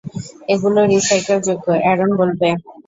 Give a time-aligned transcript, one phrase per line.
[0.49, 2.49] এগুলো রিসাইকেলযোগ্য, অ্যারন বলবে।